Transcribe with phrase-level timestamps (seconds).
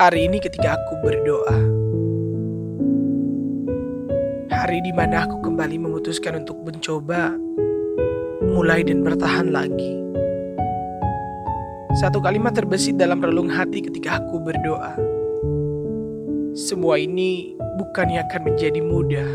[0.00, 1.60] Hari ini ketika aku berdoa,
[4.48, 7.36] hari di mana aku kembali memutuskan untuk mencoba
[8.48, 10.00] mulai dan bertahan lagi.
[12.00, 14.96] Satu kalimat terbesit dalam relung hati ketika aku berdoa.
[16.56, 19.30] Semua ini bukannya akan menjadi mudah.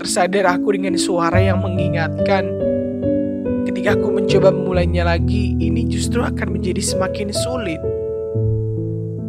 [0.00, 2.48] Tersadar aku dengan suara yang mengingatkan
[3.68, 7.95] ketika aku mencoba memulainya lagi, ini justru akan menjadi semakin sulit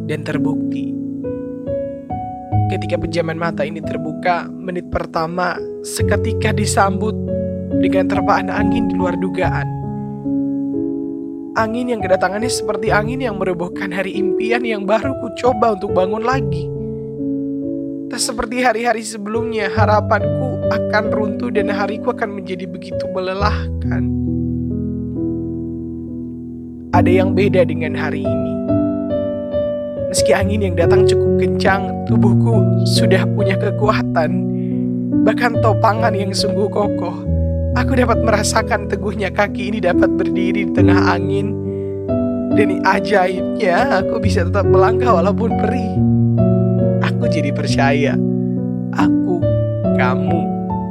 [0.08, 0.96] dan terbukti.
[2.68, 5.56] Ketika penjaman mata ini terbuka, menit pertama
[5.88, 7.16] seketika disambut
[7.80, 9.68] dengan terpaan angin di luar dugaan.
[11.56, 16.22] Angin yang kedatangannya seperti angin yang merobohkan hari impian yang baru ku coba untuk bangun
[16.22, 16.70] lagi.
[18.08, 24.04] Tak seperti hari-hari sebelumnya, harapanku akan runtuh dan hariku akan menjadi begitu melelahkan.
[26.96, 28.77] Ada yang beda dengan hari ini.
[30.08, 34.32] Meski angin yang datang cukup kencang, tubuhku sudah punya kekuatan,
[35.28, 37.28] bahkan topangan yang sungguh kokoh.
[37.76, 41.52] Aku dapat merasakan teguhnya kaki ini dapat berdiri di tengah angin.
[42.56, 45.94] Dan ajaibnya, aku bisa tetap melangkah walaupun perih.
[47.04, 48.16] Aku jadi percaya,
[48.96, 49.44] aku,
[50.00, 50.42] kamu,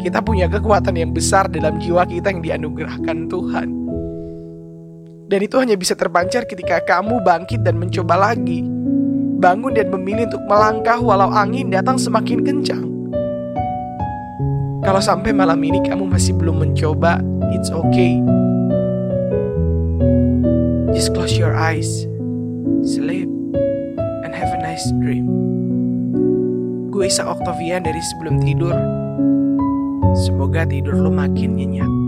[0.04, 3.68] kita punya kekuatan yang besar dalam jiwa kita yang dianugerahkan Tuhan.
[5.26, 8.75] Dan itu hanya bisa terpancar ketika kamu bangkit dan mencoba lagi
[9.36, 12.84] bangun dan memilih untuk melangkah walau angin datang semakin kencang.
[14.80, 17.20] Kalau sampai malam ini kamu masih belum mencoba,
[17.52, 18.22] it's okay.
[20.94, 22.08] Just close your eyes,
[22.86, 23.28] sleep,
[24.24, 25.28] and have a nice dream.
[26.88, 28.72] Gue Isa Oktavian dari sebelum tidur.
[30.16, 32.05] Semoga tidur lo makin nyenyak.